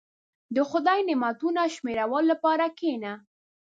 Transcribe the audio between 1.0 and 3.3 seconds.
نعمتونه شمیرلو لپاره کښېنه.